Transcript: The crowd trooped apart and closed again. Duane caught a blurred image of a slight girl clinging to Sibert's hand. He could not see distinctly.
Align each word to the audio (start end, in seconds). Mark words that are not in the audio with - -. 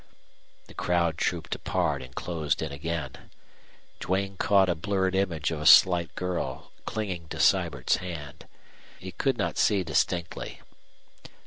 The 0.65 0.73
crowd 0.73 1.15
trooped 1.19 1.53
apart 1.53 2.01
and 2.01 2.15
closed 2.15 2.63
again. 2.63 3.29
Duane 3.99 4.35
caught 4.37 4.67
a 4.67 4.73
blurred 4.73 5.13
image 5.13 5.51
of 5.51 5.61
a 5.61 5.65
slight 5.67 6.15
girl 6.15 6.71
clinging 6.87 7.27
to 7.27 7.39
Sibert's 7.39 7.97
hand. 7.97 8.47
He 8.97 9.11
could 9.11 9.37
not 9.37 9.59
see 9.59 9.83
distinctly. 9.83 10.59